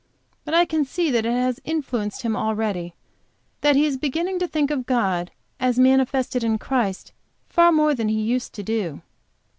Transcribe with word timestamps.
But 0.45 0.55
I 0.55 0.65
can 0.65 0.83
see 0.83 1.11
that 1.11 1.27
it 1.27 1.31
has 1.31 1.59
influenced 1.63 2.23
him 2.23 2.35
already, 2.35 2.85
and 2.85 2.91
that 3.61 3.75
he 3.75 3.85
is 3.85 3.97
beginning 3.97 4.39
to 4.39 4.47
think 4.47 4.71
of 4.71 4.87
God, 4.87 5.29
as 5.59 5.77
manifested 5.77 6.43
in 6.43 6.57
Christ, 6.57 7.11
far 7.49 7.71
more 7.71 7.93
than 7.93 8.09
he 8.09 8.19
used 8.19 8.53
to 8.55 8.63
do. 8.63 9.03